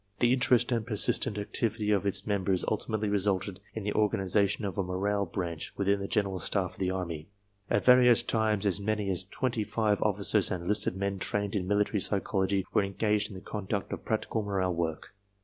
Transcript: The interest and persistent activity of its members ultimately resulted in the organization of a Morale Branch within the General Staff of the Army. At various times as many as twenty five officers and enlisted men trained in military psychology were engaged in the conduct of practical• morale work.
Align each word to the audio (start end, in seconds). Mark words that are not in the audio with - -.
The 0.17 0.33
interest 0.33 0.71
and 0.71 0.83
persistent 0.83 1.37
activity 1.37 1.91
of 1.91 2.07
its 2.07 2.25
members 2.25 2.65
ultimately 2.67 3.07
resulted 3.07 3.59
in 3.75 3.83
the 3.83 3.93
organization 3.93 4.65
of 4.65 4.79
a 4.79 4.81
Morale 4.83 5.27
Branch 5.27 5.71
within 5.77 5.99
the 5.99 6.07
General 6.07 6.39
Staff 6.39 6.73
of 6.73 6.79
the 6.79 6.89
Army. 6.89 7.29
At 7.69 7.85
various 7.85 8.23
times 8.23 8.65
as 8.65 8.79
many 8.79 9.11
as 9.11 9.23
twenty 9.23 9.63
five 9.63 10.01
officers 10.01 10.49
and 10.49 10.63
enlisted 10.63 10.95
men 10.95 11.19
trained 11.19 11.55
in 11.55 11.67
military 11.67 11.99
psychology 11.99 12.65
were 12.73 12.81
engaged 12.83 13.29
in 13.29 13.35
the 13.35 13.41
conduct 13.41 13.93
of 13.93 14.03
practical• 14.03 14.41
morale 14.47 14.73
work. 14.73 15.13